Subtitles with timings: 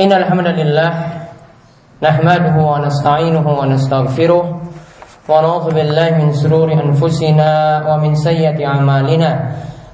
[0.00, 0.90] إن الحمد لله
[2.02, 4.44] نحمده ونستعينه ونستغفره
[5.28, 7.50] ونعوذ بالله من شرور أنفسنا
[7.88, 9.30] ومن سيئة أعمالنا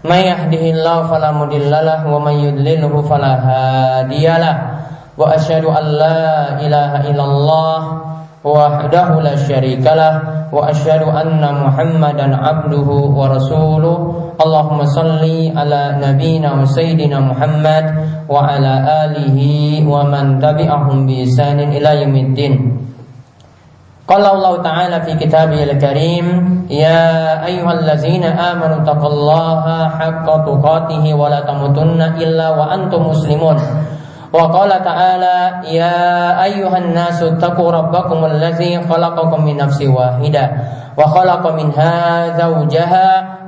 [0.05, 4.57] من يهده الله فلا مضل له ومن يضلله فلا هادي له
[5.19, 6.21] وأشهد أن لا
[6.65, 7.79] إله إلا الله
[8.45, 10.15] وحده لا شريك له
[10.53, 12.89] وأشهد أن محمدا عبده
[13.19, 13.99] ورسوله
[14.40, 15.24] اللهم صل
[15.58, 17.86] على نبينا وسيدنا محمد
[18.30, 18.74] وعلى
[19.06, 19.40] آله
[19.88, 22.54] ومن تبعهم بإحسان إلى يوم الدين
[24.08, 26.26] قال الله تعالى في كتابه الكريم
[26.70, 27.06] يا
[27.46, 33.58] أيها الذين آمنوا اتقوا الله حق تقاته ولا تموتن إلا وأنتم مسلمون
[34.34, 35.38] وقال تعالى
[35.74, 35.98] يا
[36.44, 40.44] أيها الناس اتقوا ربكم الذي خلقكم من نفس واحدة
[40.98, 41.94] وخلق منها
[42.38, 43.29] زوجها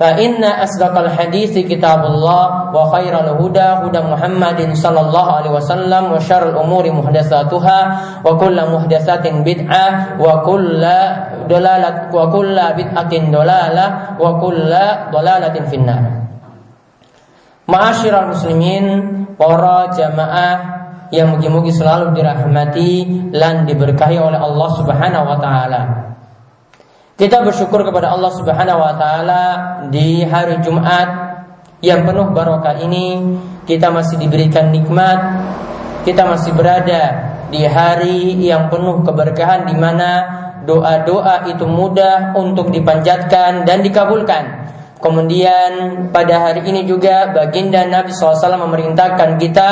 [0.00, 2.44] فإن أصدق الحديث كتاب الله
[2.76, 7.80] وخير الهدى هدى محمد صلى الله عليه وسلم وشر الأمور محدثاتها
[8.24, 9.86] وكل محدثات بدعة
[10.20, 10.82] وكل
[11.48, 13.86] ضلالة وكل بدعة ضلالة
[14.20, 14.72] وكل
[15.12, 16.04] ضلالة في النار
[17.66, 18.86] Ma'asyiral muslimin,
[19.34, 20.54] para jamaah
[21.10, 22.92] yang mugi-mugi selalu dirahmati
[23.34, 25.80] dan diberkahi oleh Allah Subhanahu wa taala.
[27.21, 29.43] Kita bersyukur kepada Allah Subhanahu wa taala
[29.93, 31.05] di hari Jumat
[31.85, 33.37] yang penuh barokah ini.
[33.61, 35.21] Kita masih diberikan nikmat,
[36.01, 40.09] kita masih berada di hari yang penuh keberkahan di mana
[40.65, 44.73] doa-doa itu mudah untuk dipanjatkan dan dikabulkan.
[44.97, 49.69] Kemudian pada hari ini juga baginda Nabi SAW memerintahkan kita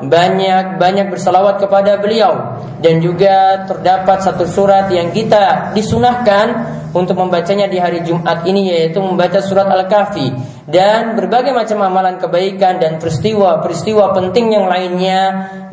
[0.00, 2.60] banyak-banyak bersalawat kepada beliau.
[2.80, 9.04] Dan juga terdapat satu surat yang kita disunahkan untuk membacanya di hari Jumat ini yaitu
[9.04, 10.32] membaca surat Al-Kahfi
[10.64, 15.20] dan berbagai macam amalan kebaikan dan peristiwa-peristiwa penting yang lainnya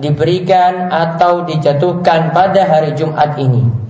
[0.03, 3.83] diberikan atau dijatuhkan pada hari Jumat ini.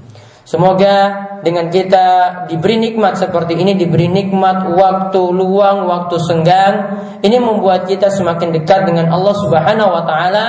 [0.44, 2.08] Semoga dengan kita
[2.52, 8.86] diberi nikmat seperti ini, diberi nikmat waktu luang, waktu senggang, ini membuat kita semakin dekat
[8.86, 10.46] dengan Allah Subhanahu wa taala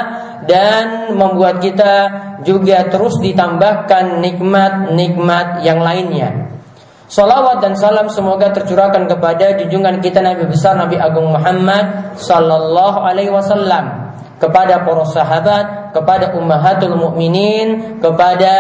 [0.51, 1.95] dan membuat kita
[2.43, 6.54] juga terus ditambahkan nikmat-nikmat yang lainnya.
[7.15, 13.31] Salawat dan salam semoga tercurahkan kepada junjungan kita Nabi besar Nabi Agung Muhammad sallallahu alaihi
[13.31, 14.11] wasallam
[14.43, 18.55] kepada para sahabat, kepada ummahatul mukminin, kepada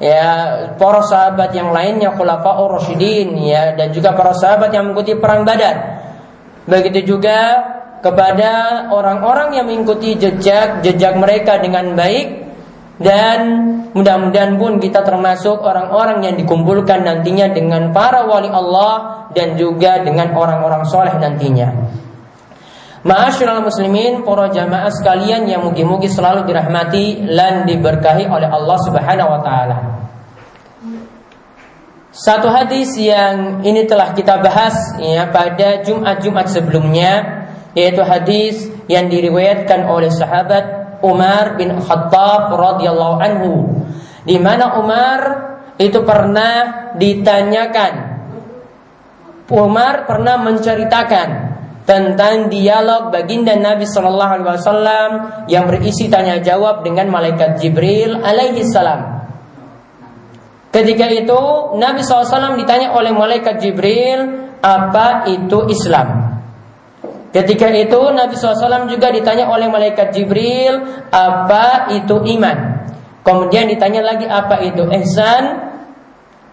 [0.00, 0.32] ya
[0.80, 5.76] para sahabat yang lainnya khulafaur rasyidin ya dan juga para sahabat yang mengikuti perang Badar.
[6.64, 7.60] Begitu juga
[8.00, 12.41] kepada orang-orang yang mengikuti jejak jejak mereka dengan baik
[13.00, 13.38] dan
[13.96, 20.36] mudah-mudahan pun kita termasuk orang-orang yang dikumpulkan nantinya dengan para wali Allah dan juga dengan
[20.36, 21.72] orang-orang soleh nantinya.
[23.02, 29.40] Ma'asyiral muslimin, para jamaah sekalian yang mugi-mugi selalu dirahmati dan diberkahi oleh Allah Subhanahu wa
[29.42, 29.76] taala.
[32.12, 37.12] Satu hadis yang ini telah kita bahas ya pada Jumat-Jumat sebelumnya
[37.72, 43.52] yaitu hadis yang diriwayatkan oleh sahabat Umar bin Khattab radhiyallahu anhu
[44.22, 45.20] di mana Umar
[45.76, 48.12] itu pernah ditanyakan
[49.52, 51.28] Umar pernah menceritakan
[51.82, 55.10] tentang dialog baginda Nabi Shallallahu Alaihi Wasallam
[55.50, 59.22] yang berisi tanya jawab dengan malaikat Jibril alaihi salam.
[60.72, 61.42] Ketika itu
[61.76, 66.21] Nabi SAW ditanya oleh malaikat Jibril apa itu Islam.
[67.32, 72.84] Ketika itu Nabi SAW juga ditanya oleh malaikat Jibril apa itu iman.
[73.24, 75.72] Kemudian ditanya lagi apa itu ihsan.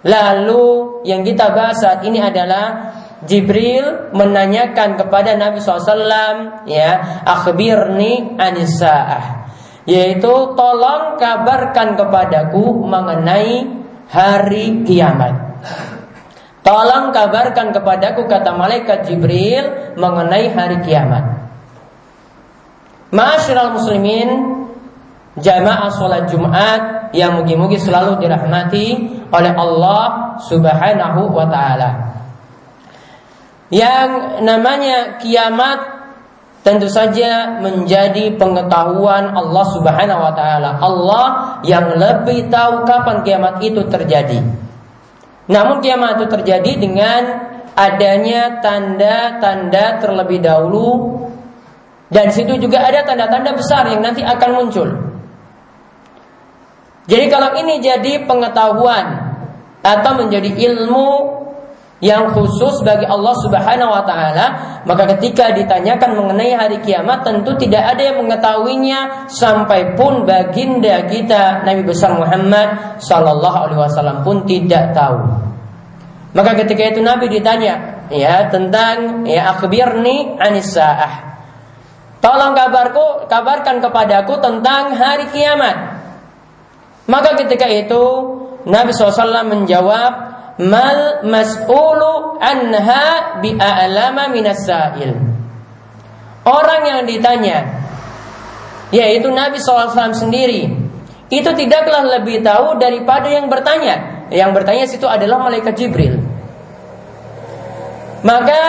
[0.08, 2.96] Lalu yang kita bahas saat ini adalah
[3.28, 9.52] Jibril menanyakan kepada Nabi SAW ya akhbirni anisa'ah
[9.84, 13.68] yaitu tolong kabarkan kepadaku mengenai
[14.08, 15.60] hari kiamat
[16.70, 21.50] tolong kabarkan kepadaku kata malaikat Jibril mengenai hari kiamat
[23.10, 24.30] Ma'asyiral muslimin
[25.34, 31.90] jamaah sholat Jumat yang mugi-mugi selalu dirahmati oleh Allah Subhanahu wa taala
[33.74, 36.00] yang namanya kiamat
[36.62, 40.78] tentu saja menjadi pengetahuan Allah Subhanahu wa taala.
[40.82, 41.26] Allah
[41.64, 44.69] yang lebih tahu kapan kiamat itu terjadi.
[45.50, 47.22] Namun kiamat itu terjadi dengan
[47.74, 51.20] adanya tanda-tanda terlebih dahulu
[52.10, 54.90] dan situ juga ada tanda-tanda besar yang nanti akan muncul.
[57.10, 59.34] Jadi kalau ini jadi pengetahuan
[59.82, 61.40] atau menjadi ilmu
[62.00, 64.46] yang khusus bagi Allah Subhanahu wa taala,
[64.90, 71.62] maka ketika ditanyakan mengenai hari kiamat tentu tidak ada yang mengetahuinya sampai pun baginda kita
[71.62, 75.46] Nabi besar Muhammad sallallahu alaihi wasallam pun tidak tahu.
[76.34, 81.38] Maka ketika itu Nabi ditanya ya tentang ya akhbirni anis saah.
[82.18, 86.02] Tolong kabarku kabarkan kepadaku tentang hari kiamat.
[87.06, 88.02] Maka ketika itu
[88.66, 90.29] Nabi SAW menjawab
[90.60, 95.16] mal mas'ulu anha bi'alama minas sa'il.
[96.44, 97.80] Orang yang ditanya
[98.90, 100.68] yaitu Nabi SAW sendiri
[101.30, 104.28] itu tidaklah lebih tahu daripada yang bertanya.
[104.34, 106.18] Yang bertanya situ adalah malaikat Jibril.
[108.26, 108.62] Maka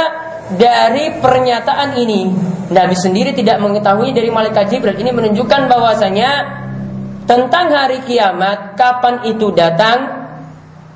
[0.54, 2.30] dari pernyataan ini
[2.70, 4.94] Nabi sendiri tidak mengetahui dari malaikat Jibril.
[4.94, 6.30] Ini menunjukkan bahwasanya
[7.24, 10.19] tentang hari kiamat kapan itu datang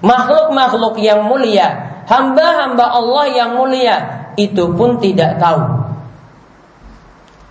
[0.05, 5.65] makhluk-makhluk yang mulia, hamba-hamba Allah yang mulia itu pun tidak tahu.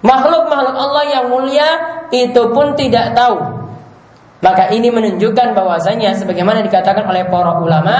[0.05, 1.67] Makhluk-makhluk Allah yang mulia
[2.13, 3.65] itu pun tidak tahu.
[4.43, 7.97] Maka ini menunjukkan bahwasanya sebagaimana dikatakan oleh para ulama,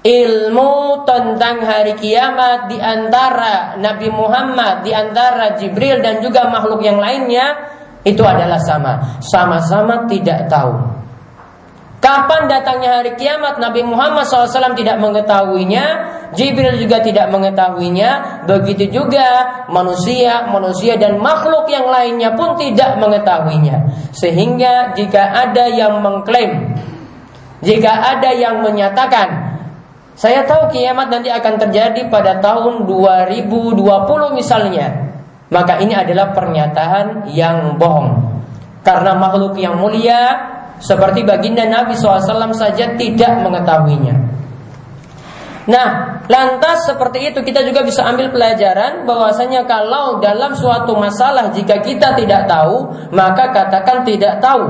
[0.00, 6.96] ilmu tentang hari kiamat di antara Nabi Muhammad, di antara Jibril dan juga makhluk yang
[6.96, 10.99] lainnya itu adalah sama, sama-sama tidak tahu.
[12.00, 15.84] Kapan datangnya hari kiamat Nabi Muhammad SAW tidak mengetahuinya
[16.30, 18.42] Jibril juga tidak mengetahuinya.
[18.46, 19.26] Begitu juga
[19.66, 23.90] manusia, manusia dan makhluk yang lainnya pun tidak mengetahuinya.
[24.14, 26.74] Sehingga jika ada yang mengklaim
[27.62, 29.54] Jika ada yang menyatakan
[30.18, 33.78] Saya tahu kiamat nanti akan terjadi pada tahun 2020
[34.34, 35.14] misalnya
[35.50, 38.38] Maka ini adalah pernyataan yang bohong.
[38.86, 40.38] Karena makhluk yang mulia
[40.80, 44.16] seperti baginda Nabi SAW saja tidak mengetahuinya.
[45.70, 51.78] Nah, lantas seperti itu kita juga bisa ambil pelajaran bahwasanya kalau dalam suatu masalah jika
[51.84, 54.66] kita tidak tahu, maka katakan tidak tahu.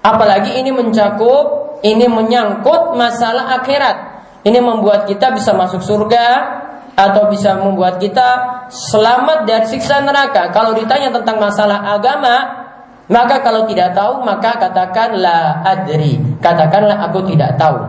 [0.00, 3.96] Apalagi ini mencakup, ini menyangkut masalah akhirat.
[4.44, 6.26] Ini membuat kita bisa masuk surga
[6.94, 8.28] atau bisa membuat kita
[8.70, 10.52] selamat dari siksa neraka.
[10.54, 12.63] Kalau ditanya tentang masalah agama,
[13.08, 16.16] maka kalau tidak tahu maka katakanlah adri.
[16.40, 17.84] Katakanlah aku tidak tahu.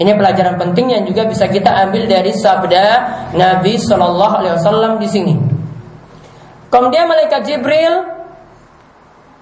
[0.00, 2.86] Ini pelajaran penting yang juga bisa kita ambil dari sabda
[3.36, 5.34] Nabi Shallallahu Alaihi Wasallam di sini.
[6.70, 8.06] Kemudian malaikat Jibril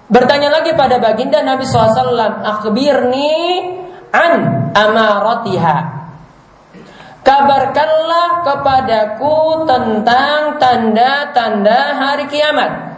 [0.09, 3.37] bertanya lagi pada baginda Nabi SAW, akhbirni
[4.09, 4.33] an
[4.73, 5.77] amaratiha.
[7.21, 12.88] Kabarkanlah kepadaku tentang tanda-tanda hari kiamat.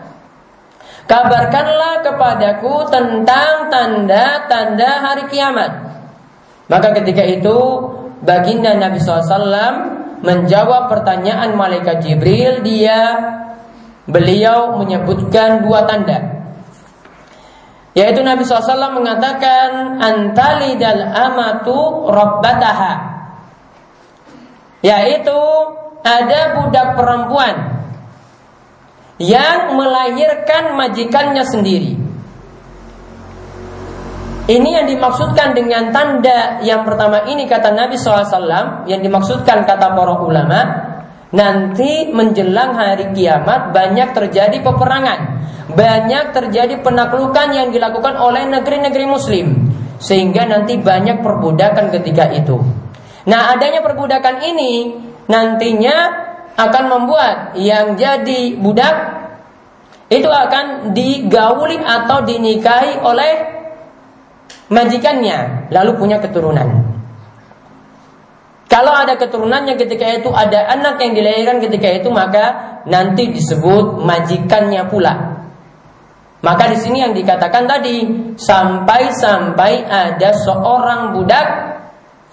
[1.12, 5.72] Kabarkanlah kepadaku tentang tanda-tanda hari kiamat.
[6.72, 7.60] Maka ketika itu
[8.24, 9.92] baginda Nabi SAW
[10.24, 12.63] menjawab pertanyaan malaikat Jibril.
[12.63, 13.19] Dia
[14.08, 16.48] beliau menyebutkan dua tanda.
[17.91, 22.94] Yaitu Nabi SAW mengatakan antali dal amatu rabbataha.
[24.80, 25.39] Yaitu
[26.08, 27.71] ada budak perempuan
[29.20, 31.94] yang melahirkan majikannya sendiri.
[34.51, 40.18] Ini yang dimaksudkan dengan tanda yang pertama ini kata Nabi SAW yang dimaksudkan kata para
[40.18, 40.62] ulama
[41.32, 45.20] nanti menjelang hari kiamat banyak terjadi peperangan,
[45.72, 49.48] banyak terjadi penaklukan yang dilakukan oleh negeri-negeri Muslim
[50.01, 52.60] sehingga nanti banyak perbudakan ketika itu.
[53.30, 54.74] Nah adanya perbudakan ini
[55.30, 56.21] nantinya
[56.55, 58.96] akan membuat yang jadi budak
[60.12, 63.34] itu akan digauli atau dinikahi oleh
[64.67, 66.91] majikannya lalu punya keturunan.
[68.72, 74.88] Kalau ada keturunannya ketika itu ada anak yang dilahirkan ketika itu maka nanti disebut majikannya
[74.88, 75.43] pula.
[76.41, 77.96] Maka di sini yang dikatakan tadi
[78.34, 81.48] sampai-sampai ada seorang budak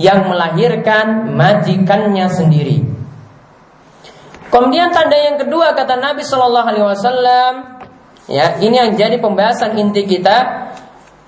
[0.01, 2.88] yang melahirkan majikannya sendiri.
[4.49, 7.53] Kemudian tanda yang kedua kata Nabi Shallallahu Alaihi Wasallam,
[8.33, 10.69] ya ini yang jadi pembahasan inti kita,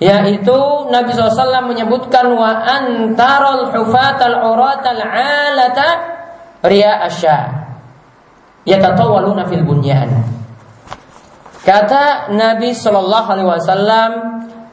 [0.01, 0.57] yaitu
[0.89, 5.89] Nabi SAW menyebutkan wa antarul hufatal uratal alata
[6.65, 7.61] ria asya.
[8.65, 10.09] yatatawaluna fil bunyan.
[11.61, 14.11] Kata Nabi Shallallahu Alaihi Wasallam,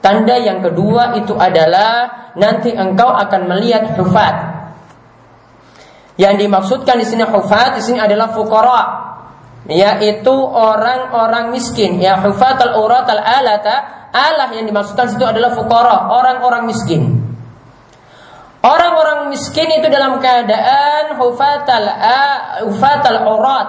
[0.00, 4.57] tanda yang kedua itu adalah nanti engkau akan melihat hufat.
[6.18, 8.82] Yang dimaksudkan di sini hufat di sini adalah fukara,
[9.70, 12.02] yaitu orang-orang miskin.
[12.02, 17.22] Ya hufat al urat al alata, alah yang dimaksudkan situ adalah fukara, orang-orang miskin.
[18.58, 21.86] Orang-orang miskin itu dalam keadaan hufatal
[22.66, 23.68] hufatal urat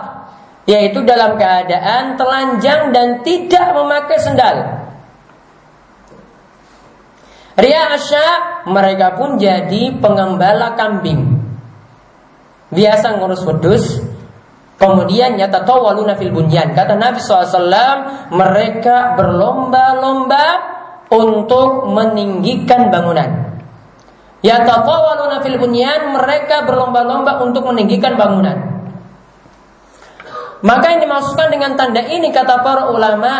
[0.65, 4.57] yaitu dalam keadaan telanjang dan tidak memakai sendal.
[7.57, 8.27] Ria Asya
[8.69, 11.38] mereka pun jadi pengembala kambing.
[12.69, 13.97] Biasa ngurus wedus,
[14.77, 16.77] kemudian nyata tawaluna fil bunyan.
[16.77, 20.45] Kata Nabi SAW, mereka berlomba-lomba
[21.09, 23.57] untuk meninggikan bangunan.
[24.45, 28.79] Ya tawaluna fil bunyan, mereka berlomba-lomba untuk meninggikan bangunan.
[30.59, 33.33] Maka yang dimaksudkan dengan tanda ini kata para ulama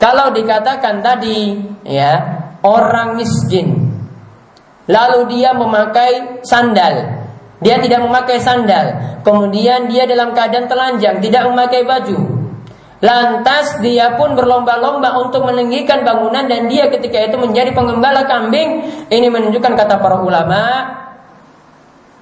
[0.00, 3.92] kalau dikatakan tadi ya orang miskin
[4.88, 7.17] lalu dia memakai sandal
[7.58, 12.38] dia tidak memakai sandal kemudian dia dalam keadaan telanjang tidak memakai baju
[12.98, 18.82] Lantas dia pun berlomba-lomba untuk meninggikan bangunan dan dia ketika itu menjadi pengembala kambing.
[19.06, 20.62] Ini menunjukkan kata para ulama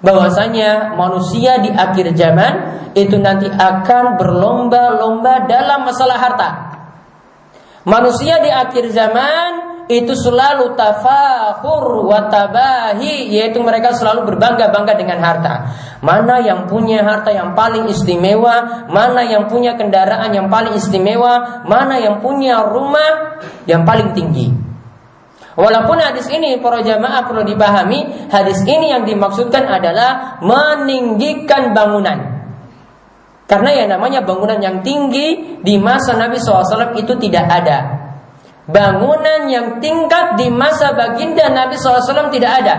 [0.04, 2.52] bahwasanya manusia di akhir zaman
[2.92, 6.50] itu nanti akan berlomba-lomba dalam masalah harta.
[7.88, 15.54] Manusia di akhir zaman itu selalu tafahur watabahi yaitu mereka selalu berbangga-bangga dengan harta.
[16.02, 22.02] Mana yang punya harta yang paling istimewa, mana yang punya kendaraan yang paling istimewa, mana
[22.02, 23.38] yang punya rumah
[23.70, 24.50] yang paling tinggi.
[25.56, 32.36] Walaupun hadis ini para jamaah perlu dipahami, hadis ini yang dimaksudkan adalah meninggikan bangunan.
[33.46, 38.05] Karena yang namanya bangunan yang tinggi di masa Nabi SAW itu tidak ada.
[38.66, 42.74] Bangunan yang tingkat di masa baginda Nabi SAW tidak ada.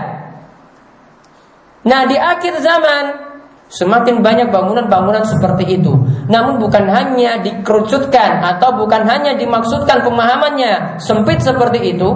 [1.88, 3.28] Nah di akhir zaman
[3.68, 5.92] Semakin banyak bangunan-bangunan seperti itu.
[6.32, 12.08] Namun bukan hanya dikerucutkan atau bukan hanya dimaksudkan pemahamannya sempit seperti itu,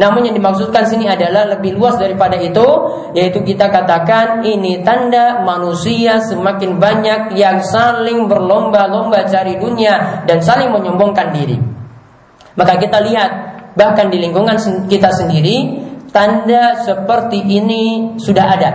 [0.00, 2.64] namun yang dimaksudkan sini adalah lebih luas daripada itu,
[3.12, 10.72] yaitu kita katakan ini tanda manusia semakin banyak yang saling berlomba-lomba cari dunia dan saling
[10.72, 11.75] menyombongkan diri.
[12.56, 13.30] Maka kita lihat
[13.76, 14.56] bahkan di lingkungan
[14.88, 18.70] kita sendiri tanda seperti ini sudah ada.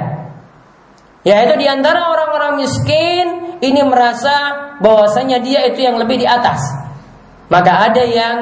[1.26, 4.34] Yaitu di antara orang-orang miskin ini merasa
[4.82, 6.62] bahwasanya dia itu yang lebih di atas.
[7.50, 8.38] Maka ada yang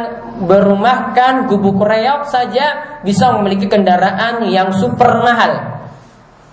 [0.46, 5.82] berumahkan gubuk reok saja bisa memiliki kendaraan yang super mahal.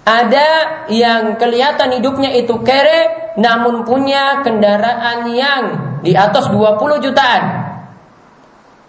[0.07, 0.49] Ada
[0.87, 5.63] yang kelihatan hidupnya itu kere namun punya kendaraan yang
[6.01, 7.66] di atas 20 jutaan.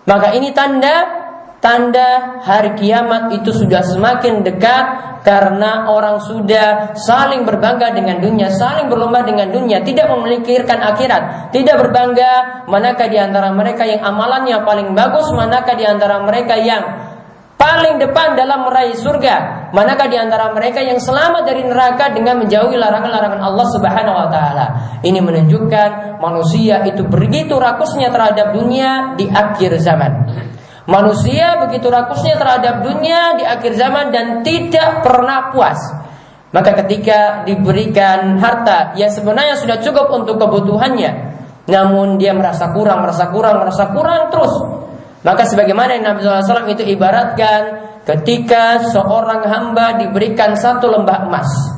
[0.08, 1.28] Maka ini tanda
[1.60, 4.86] tanda hari kiamat itu sudah semakin dekat
[5.28, 11.76] karena orang sudah saling berbangga dengan dunia, saling berlomba dengan dunia, tidak memikirkan akhirat, tidak
[11.84, 16.84] berbangga manakah di antara mereka yang amalannya paling bagus, manakah di antara mereka yang
[17.60, 22.76] paling depan dalam meraih surga, manakah di antara mereka yang selamat dari neraka dengan menjauhi
[22.78, 24.66] larangan-larangan Allah Subhanahu wa taala.
[25.04, 30.12] Ini menunjukkan manusia itu begitu rakusnya terhadap dunia di akhir zaman.
[30.88, 35.80] Manusia begitu rakusnya terhadap dunia di akhir zaman dan tidak pernah puas.
[36.56, 41.12] Maka ketika diberikan harta yang sebenarnya sudah cukup untuk kebutuhannya,
[41.68, 44.56] namun dia merasa kurang, merasa kurang, merasa kurang terus.
[45.28, 51.78] Maka sebagaimana yang Nabi SAW itu ibaratkan ketika seorang hamba diberikan satu lembah emas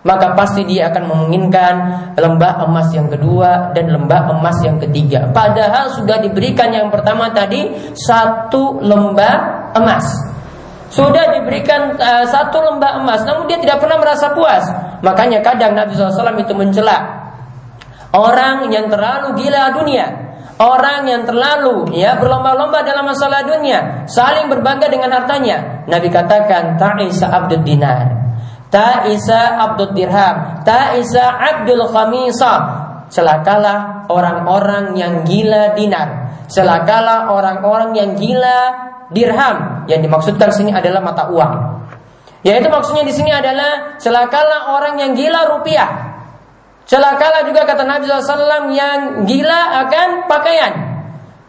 [0.00, 1.74] maka pasti dia akan menginginkan
[2.16, 5.28] lembah emas yang kedua dan lembah emas yang ketiga.
[5.28, 9.36] Padahal sudah diberikan yang pertama tadi satu lembah
[9.76, 10.08] emas.
[10.90, 14.64] Sudah diberikan uh, satu lembah emas, namun dia tidak pernah merasa puas.
[15.04, 16.98] Makanya kadang Nabi SAW itu mencela
[18.10, 20.29] orang yang terlalu gila dunia,
[20.60, 25.88] orang yang terlalu ya berlomba-lomba dalam masalah dunia, saling berbangga dengan hartanya.
[25.88, 28.20] Nabi katakan ta'isa abdud dinar
[28.70, 32.54] Ta'isa Abdul Dirham Ta'isa Abdul Khamisa
[33.10, 36.30] Celakalah orang-orang yang gila dinar.
[36.46, 38.70] Celakalah orang-orang yang gila
[39.10, 39.82] dirham.
[39.90, 41.54] Yang dimaksudkan sini adalah mata uang.
[42.46, 46.09] Yaitu maksudnya di sini adalah Celakalah orang yang gila rupiah
[46.90, 50.89] Celakalah juga kata Nabi SAW yang gila akan pakaian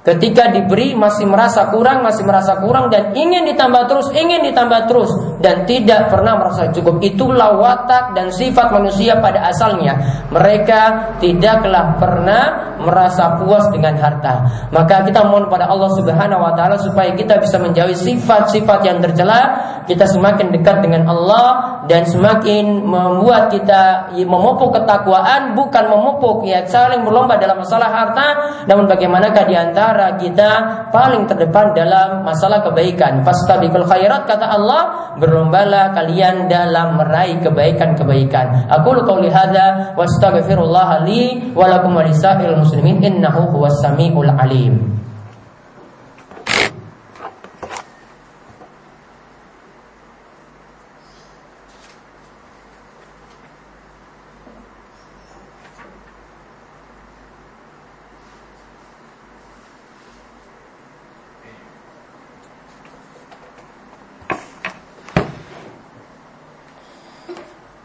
[0.01, 5.13] Ketika diberi masih merasa kurang, masih merasa kurang dan ingin ditambah terus, ingin ditambah terus
[5.45, 6.97] dan tidak pernah merasa cukup.
[7.05, 10.25] Itulah watak dan sifat manusia pada asalnya.
[10.33, 10.81] Mereka
[11.21, 14.41] tidaklah pernah merasa puas dengan harta.
[14.73, 19.53] Maka kita mohon pada Allah Subhanahu wa taala supaya kita bisa menjauhi sifat-sifat yang tercela,
[19.85, 27.05] kita semakin dekat dengan Allah dan semakin membuat kita memupuk ketakwaan bukan memupuk ya saling
[27.05, 28.27] berlomba dalam masalah harta,
[28.65, 30.49] namun bagaimanakah di antara antara kita
[30.95, 33.27] paling terdepan dalam masalah kebaikan.
[33.27, 38.71] Fastabiqul khairat kata Allah, berlombalah kalian dalam meraih kebaikan-kebaikan.
[38.71, 42.07] Aku qauli hadza wastaghfirullah li wa lakum wa
[42.55, 45.00] muslimin innahu huwas samiul alim.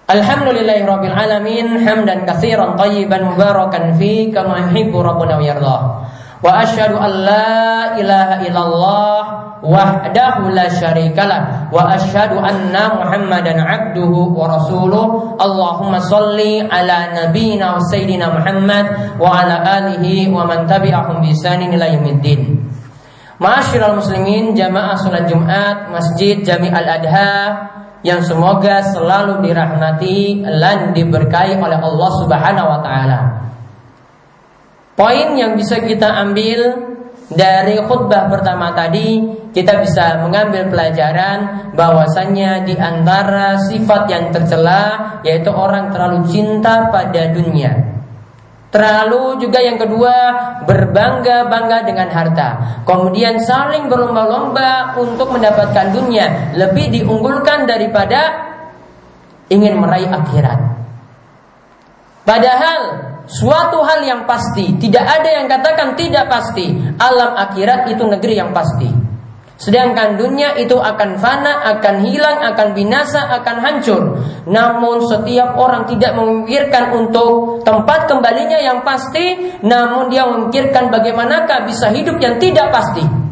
[0.06, 5.80] Alhamdulillahi rabbil alamin hamdan katsiran tayyiban mubarakan fi kama yuhibbu rabbuna wa yardah.
[6.46, 9.18] Wa asyhadu an la ilaha illallah
[9.66, 15.34] wahdahu la syarikalah wa asyhadu anna Muhammadan abduhu wa rasuluh.
[15.42, 21.74] Allahumma salli ala nabiyyina wa sayyidina Muhammad wa ala alihi wa man tabi'ahum bi ihsanin
[21.74, 22.62] ila yaumiddin.
[23.42, 27.74] Ma'asyiral muslimin jamaah salat Jumat Masjid Jami Al-Adha
[28.06, 33.20] yang semoga selalu dirahmati dan diberkahi oleh Allah Subhanahu wa taala.
[34.94, 36.86] Poin yang bisa kita ambil
[37.26, 39.18] dari khutbah pertama tadi
[39.50, 47.34] kita bisa mengambil pelajaran bahwasannya di antara sifat yang tercela yaitu orang terlalu cinta pada
[47.34, 47.95] dunia.
[48.66, 50.14] Terlalu juga yang kedua
[50.66, 52.48] berbangga-bangga dengan harta.
[52.82, 58.46] Kemudian saling berlomba-lomba untuk mendapatkan dunia lebih diunggulkan daripada
[59.46, 60.58] ingin meraih akhirat.
[62.26, 62.80] Padahal
[63.30, 66.74] suatu hal yang pasti, tidak ada yang katakan tidak pasti.
[66.98, 69.05] Alam akhirat itu negeri yang pasti.
[69.56, 74.02] Sedangkan dunia itu akan fana, akan hilang, akan binasa, akan hancur.
[74.44, 81.88] Namun setiap orang tidak memikirkan untuk tempat kembalinya yang pasti, namun dia memikirkan bagaimanakah bisa
[81.88, 83.26] hidup yang tidak pasti.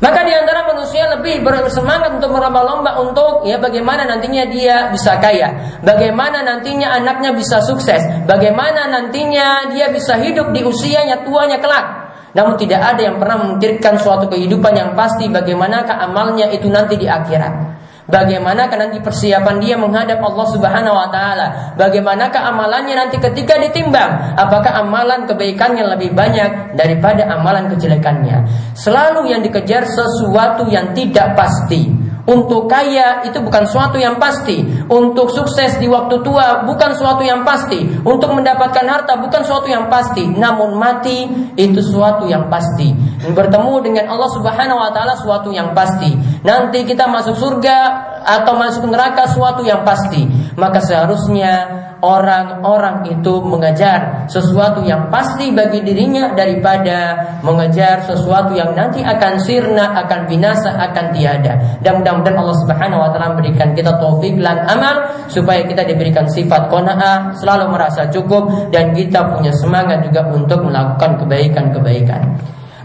[0.00, 5.76] Maka di antara manusia lebih bersemangat untuk berlomba-lomba untuk ya bagaimana nantinya dia bisa kaya,
[5.84, 11.99] bagaimana nantinya anaknya bisa sukses, bagaimana nantinya dia bisa hidup di usianya tuanya kelak.
[12.30, 17.10] Namun tidak ada yang pernah memikirkan suatu kehidupan yang pasti bagaimana amalnya itu nanti di
[17.10, 17.80] akhirat.
[18.10, 21.46] Bagaimana nanti persiapan dia menghadap Allah Subhanahu wa taala?
[21.78, 24.34] Bagaimanakah amalannya nanti ketika ditimbang?
[24.34, 28.50] Apakah amalan kebaikannya lebih banyak daripada amalan kejelekannya?
[28.74, 31.86] Selalu yang dikejar sesuatu yang tidak pasti.
[32.28, 34.60] Untuk kaya itu bukan suatu yang pasti.
[34.88, 37.80] Untuk sukses di waktu tua bukan suatu yang pasti.
[38.04, 40.28] Untuk mendapatkan harta bukan suatu yang pasti.
[40.28, 41.24] Namun mati
[41.56, 42.92] itu suatu yang pasti.
[43.20, 46.12] Bertemu dengan Allah Subhanahu wa taala suatu yang pasti.
[46.44, 47.78] Nanti kita masuk surga
[48.20, 50.24] atau masuk neraka suatu yang pasti.
[50.58, 51.68] Maka seharusnya
[52.00, 59.94] orang-orang itu mengejar sesuatu yang pasti bagi dirinya daripada mengejar sesuatu yang nanti akan sirna,
[60.04, 61.78] akan binasa, akan tiada.
[61.84, 66.72] Dan mudah-mudahan Allah Subhanahu wa taala memberikan kita taufik dan amal supaya kita diberikan sifat
[66.72, 72.40] qanaah, selalu merasa cukup dan kita punya semangat juga untuk melakukan kebaikan-kebaikan.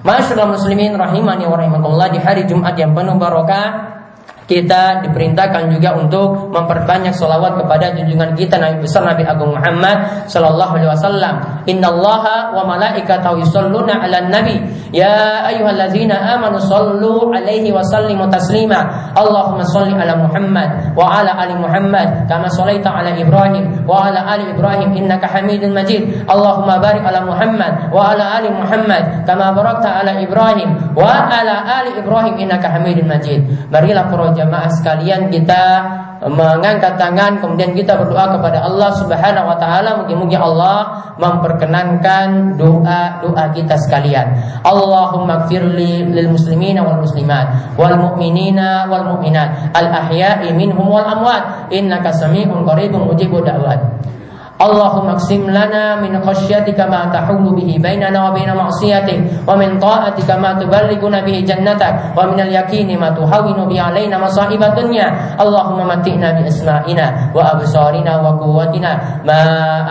[0.05, 3.94] Masyaallah muslimin rahimani wa rahimakumullah di hari Jumat yang penuh barokah
[4.45, 10.77] kita diperintahkan juga untuk memperbanyak solawat kepada junjungan kita Nabi besar Nabi Agung Muhammad Sallallahu
[10.77, 11.35] Alaihi Wasallam.
[11.65, 14.61] Inna Allah wa malaikatahu yusalluna ala nabi
[14.95, 19.11] Ya ayyuhallazina amanu sallu alaihi wa sallimu taslima.
[19.11, 24.47] Allahumma salli ala Muhammad wa ala ali Muhammad kama sallaita ala Ibrahim wa ala ali
[24.55, 26.23] Ibrahim innaka Hamidun Majid.
[26.31, 31.99] Allahumma barik ala Muhammad wa ala ali Muhammad kama barakta ala Ibrahim wa ala ali
[31.99, 33.43] Ibrahim innaka Hamidun Majid.
[33.67, 39.89] Marilah para jamaah sekalian kita mengangkat tangan kemudian kita berdoa kepada Allah Subhanahu wa taala
[39.99, 44.35] mungkin-mungkin Allah memperkenankan doa-doa kita sekalian.
[44.63, 51.67] Allahumma gfirli lil muslimina wal muslimat wal mu'minina wal mu'minat al ahya'i minhum wal amwat
[51.75, 53.79] innaka sami'un qaribun mujibud da'wat.
[54.60, 61.20] اللهم اقسم لنا من خشيتك ما تحول به بيننا وبين معصيتك ومن طاعتك ما تبلغنا
[61.24, 65.06] به جنتك ومن اليقين ما تهون به علينا مصائب الدنيا
[65.40, 68.92] اللهم متئنا بأسمائنا وأبصارنا وقوتنا
[69.24, 69.40] ما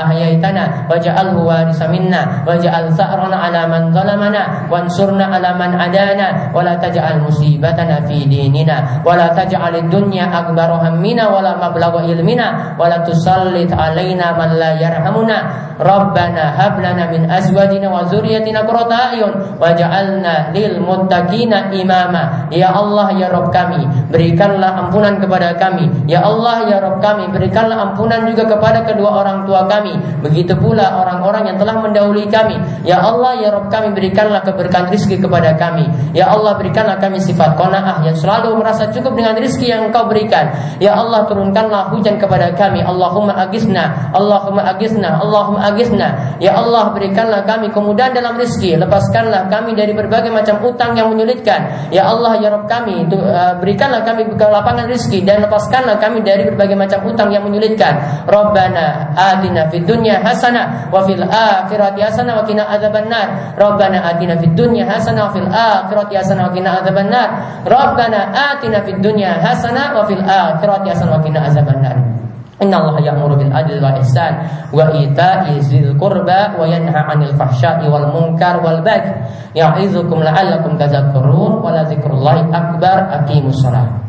[0.05, 7.15] أحييتنا واجعله وارث منا واجعل ثأرنا على من ظلمنا وانصرنا على من عدانا ولا تجعل
[7.25, 12.47] مصيبتنا في ديننا ولا تجعل الدنيا أكبر همنا ولا مبلغ علمنا
[12.79, 15.64] ولا تسلط علينا من la yarhamuna.
[15.74, 22.46] Rabbana hab lana min azwajina wa dzurriyyatina qurrata a'yun waj'alna lil muttaqina imama.
[22.54, 25.90] Ya Allah ya Rabb kami berikanlah ampunan kepada kami.
[26.06, 29.98] Ya Allah ya Rabb kami berikanlah ampunan juga kepada kedua orang tua kami.
[30.22, 32.54] Begitu pula orang-orang yang telah mendahului kami.
[32.86, 35.90] Ya Allah ya Rabb kami berikanlah keberkahan rizki kepada kami.
[36.14, 40.54] Ya Allah berikanlah kami sifat qanaah yang selalu merasa cukup dengan rizki yang Engkau berikan.
[40.78, 42.78] Ya Allah turunkanlah hujan kepada kami.
[42.86, 44.14] Allahumma agisna.
[44.14, 49.96] Allah Allahumma agisna Allahumma agisna Ya Allah berikanlah kami kemudahan dalam rezeki Lepaskanlah kami dari
[49.96, 51.88] berbagai macam utang yang menyulitkan.
[51.88, 56.76] Ya Allah ya Rabb kami uh, Berikanlah kami lapangan rezeki Dan lepaskanlah kami dari berbagai
[56.76, 57.96] macam utang yang menyulitkan.
[58.28, 64.36] Rabbana atina fid dunya hasana Wa fil akhirati hasana wa kina adzaban nar Rabbana atina
[64.36, 67.28] fid dunya hasana Wa fil akhirati hasana wa kina adzaban nar
[67.64, 68.20] Rabbana
[68.52, 72.03] atina fid dunya hasana Wa fil akhirati hasana wa kina adzaban
[72.68, 74.32] nar Inna Allah ya'muru bil adli wal ihsan
[74.72, 79.12] wa ita'i dzil qurba wa yanha 'anil fahsya'i wal munkar wal baghi.
[79.56, 83.24] Ya'idzukum la'allakum tadhakkarun wa la dzikrullahi akbar.
[83.24, 84.03] Aqimus shalah